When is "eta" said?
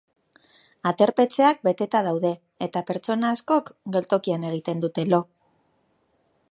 2.69-2.83